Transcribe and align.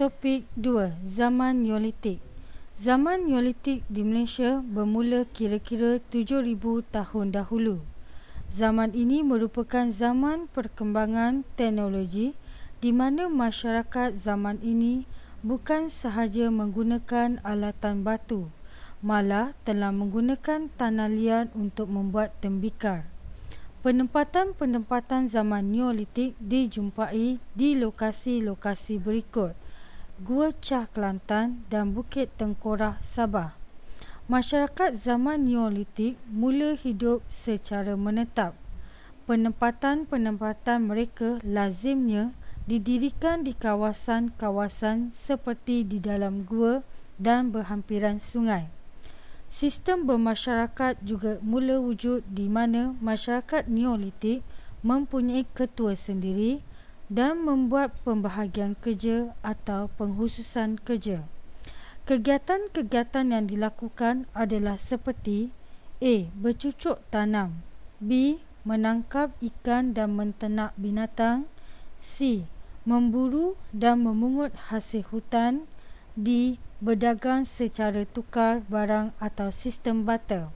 Topik 0.00 0.48
2. 0.56 0.96
Zaman 1.04 1.60
Neolitik 1.60 2.24
Zaman 2.72 3.28
Neolitik 3.28 3.84
di 3.84 4.00
Malaysia 4.00 4.64
bermula 4.64 5.28
kira-kira 5.28 6.00
7,000 6.00 6.56
tahun 6.88 7.36
dahulu. 7.36 7.84
Zaman 8.48 8.96
ini 8.96 9.20
merupakan 9.20 9.92
zaman 9.92 10.48
perkembangan 10.56 11.44
teknologi 11.52 12.32
di 12.80 12.96
mana 12.96 13.28
masyarakat 13.28 14.16
zaman 14.16 14.56
ini 14.64 15.04
bukan 15.44 15.92
sahaja 15.92 16.48
menggunakan 16.48 17.36
alatan 17.44 18.00
batu, 18.00 18.48
malah 19.04 19.52
telah 19.68 19.92
menggunakan 19.92 20.72
tanah 20.80 21.12
liat 21.12 21.52
untuk 21.52 21.92
membuat 21.92 22.32
tembikar. 22.40 23.04
Penempatan-penempatan 23.84 25.28
zaman 25.28 25.68
Neolitik 25.68 26.40
dijumpai 26.40 27.36
di 27.52 27.76
lokasi-lokasi 27.76 28.96
berikut– 28.96 29.52
Gua 30.20 30.52
Cah 30.52 30.84
Kelantan 30.84 31.64
dan 31.72 31.96
Bukit 31.96 32.28
Tengkorah 32.36 33.00
Sabah. 33.00 33.56
Masyarakat 34.28 34.92
zaman 34.92 35.48
Neolitik 35.48 36.20
mula 36.28 36.76
hidup 36.76 37.24
secara 37.32 37.96
menetap. 37.96 38.52
Penempatan-penempatan 39.24 40.84
mereka 40.84 41.40
lazimnya 41.40 42.36
didirikan 42.68 43.48
di 43.48 43.56
kawasan-kawasan 43.56 45.08
seperti 45.08 45.88
di 45.88 46.04
dalam 46.04 46.44
gua 46.44 46.84
dan 47.16 47.48
berhampiran 47.48 48.20
sungai. 48.20 48.68
Sistem 49.48 50.04
bermasyarakat 50.04 51.00
juga 51.00 51.40
mula 51.40 51.80
wujud 51.80 52.28
di 52.28 52.44
mana 52.52 52.92
masyarakat 53.00 53.72
Neolitik 53.72 54.44
mempunyai 54.84 55.48
ketua 55.56 55.96
sendiri 55.96 56.60
dan 57.10 57.42
membuat 57.42 57.90
pembahagian 58.06 58.78
kerja 58.78 59.34
atau 59.42 59.90
penghususan 59.98 60.78
kerja. 60.78 61.26
Kegiatan-kegiatan 62.06 63.34
yang 63.34 63.50
dilakukan 63.50 64.30
adalah 64.30 64.78
seperti 64.78 65.50
A. 65.98 66.30
Bercucuk 66.38 67.02
tanam 67.10 67.66
B. 67.98 68.38
Menangkap 68.62 69.34
ikan 69.42 69.90
dan 69.90 70.14
mentenak 70.14 70.70
binatang 70.78 71.50
C. 71.98 72.46
Memburu 72.86 73.58
dan 73.74 74.06
memungut 74.06 74.54
hasil 74.70 75.04
hutan 75.10 75.66
D. 76.14 76.56
Berdagang 76.80 77.44
secara 77.44 78.08
tukar 78.08 78.64
barang 78.70 79.12
atau 79.20 79.52
sistem 79.52 80.08
barter. 80.08 80.48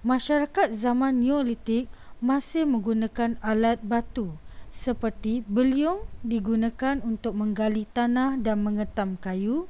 Masyarakat 0.00 0.72
zaman 0.72 1.20
Neolitik 1.20 1.92
masih 2.24 2.64
menggunakan 2.64 3.36
alat 3.44 3.76
batu 3.84 4.40
seperti 4.76 5.40
beliung 5.48 6.04
digunakan 6.20 7.00
untuk 7.00 7.32
menggali 7.32 7.88
tanah 7.88 8.36
dan 8.36 8.60
mengetam 8.60 9.16
kayu, 9.16 9.64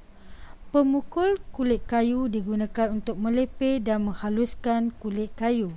pemukul 0.74 1.38
kulit 1.54 1.86
kayu 1.86 2.26
digunakan 2.26 2.90
untuk 2.90 3.14
melepeh 3.14 3.78
dan 3.78 4.10
menghaluskan 4.10 4.90
kulit 4.98 5.30
kayu. 5.38 5.70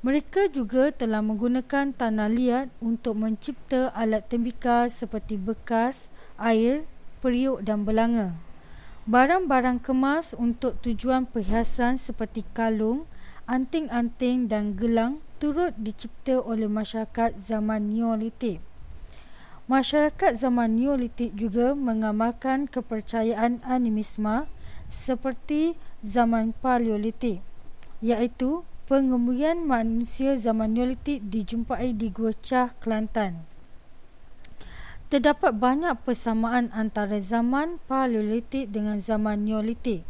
Mereka 0.00 0.48
juga 0.48 0.88
telah 0.94 1.20
menggunakan 1.20 1.92
tanah 1.92 2.30
liat 2.32 2.72
untuk 2.80 3.20
mencipta 3.20 3.92
alat 3.92 4.24
tembikar 4.30 4.88
seperti 4.88 5.36
bekas, 5.36 6.08
air, 6.40 6.88
periuk 7.20 7.60
dan 7.66 7.84
belanga. 7.84 8.38
Barang-barang 9.04 9.82
kemas 9.82 10.32
untuk 10.38 10.78
tujuan 10.86 11.26
perhiasan 11.26 11.98
seperti 11.98 12.46
kalung, 12.54 13.10
anting-anting 13.48 14.46
dan 14.46 14.76
gelang 14.76 15.24
turut 15.40 15.72
dicipta 15.80 16.36
oleh 16.44 16.68
masyarakat 16.68 17.40
zaman 17.40 17.88
Neolitik. 17.88 18.60
Masyarakat 19.64 20.36
zaman 20.36 20.76
Neolitik 20.76 21.32
juga 21.32 21.72
mengamalkan 21.72 22.68
kepercayaan 22.68 23.64
animisme 23.64 24.44
seperti 24.92 25.76
zaman 26.04 26.52
Paleolitik, 26.56 27.40
iaitu 28.04 28.64
pengembuian 28.88 29.64
manusia 29.64 30.36
zaman 30.36 30.72
Neolitik 30.72 31.20
dijumpai 31.28 31.92
di 31.92 32.08
Gua 32.08 32.32
Cah, 32.32 32.72
Kelantan. 32.80 33.44
Terdapat 35.08 35.56
banyak 35.56 36.04
persamaan 36.04 36.68
antara 36.72 37.16
zaman 37.20 37.80
Paleolitik 37.88 38.68
dengan 38.68 39.00
zaman 39.00 39.44
Neolitik, 39.44 40.04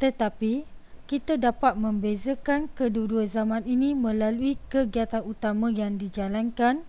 tetapi 0.00 0.68
kita 1.04 1.36
dapat 1.36 1.76
membezakan 1.76 2.72
kedua-dua 2.72 3.28
zaman 3.28 3.60
ini 3.68 3.92
melalui 3.92 4.56
kegiatan 4.72 5.20
utama 5.20 5.68
yang 5.68 6.00
dijalankan 6.00 6.80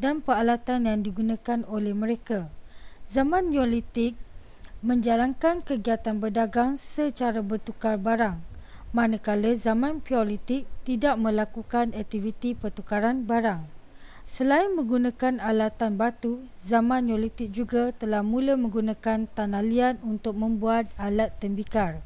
dan 0.00 0.24
peralatan 0.24 0.88
yang 0.88 1.04
digunakan 1.04 1.60
oleh 1.68 1.92
mereka. 1.92 2.48
Zaman 3.04 3.52
Neolitik 3.52 4.16
menjalankan 4.80 5.60
kegiatan 5.60 6.16
berdagang 6.16 6.80
secara 6.80 7.44
bertukar 7.44 8.00
barang, 8.00 8.40
manakala 8.96 9.52
zaman 9.52 10.00
Paleolitik 10.00 10.64
tidak 10.88 11.20
melakukan 11.20 11.92
aktiviti 11.92 12.56
pertukaran 12.56 13.28
barang. 13.28 13.68
Selain 14.28 14.72
menggunakan 14.76 15.40
alatan 15.44 16.00
batu, 16.00 16.44
zaman 16.56 17.08
Neolitik 17.08 17.52
juga 17.52 17.92
telah 17.92 18.24
mula 18.24 18.56
menggunakan 18.56 19.28
tanah 19.28 19.64
liat 19.64 19.96
untuk 20.00 20.36
membuat 20.36 20.88
alat 20.96 21.36
tembikar. 21.36 22.00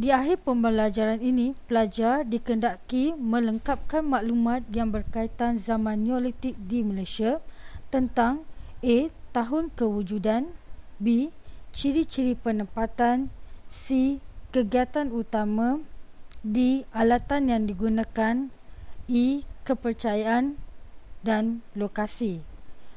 Di 0.00 0.08
akhir 0.08 0.48
pembelajaran 0.48 1.20
ini, 1.20 1.52
pelajar 1.68 2.24
dikendaki 2.24 3.12
melengkapkan 3.20 4.00
maklumat 4.00 4.64
yang 4.72 4.88
berkaitan 4.88 5.60
zaman 5.60 6.08
Neolitik 6.08 6.56
di 6.56 6.80
Malaysia 6.80 7.44
tentang 7.92 8.48
A. 8.80 9.12
Tahun 9.36 9.68
kewujudan 9.76 10.56
B. 10.96 11.28
Ciri-ciri 11.76 12.32
penempatan 12.32 13.28
C. 13.68 14.16
Kegiatan 14.56 15.12
utama 15.12 15.84
D. 16.40 16.88
Alatan 16.96 17.52
yang 17.52 17.68
digunakan 17.68 18.48
E. 19.04 19.44
Kepercayaan 19.68 20.56
dan 21.20 21.60
lokasi. 21.76 22.40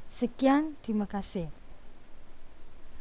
Sekian, 0.08 0.80
terima 0.80 1.04
kasih. 1.04 1.52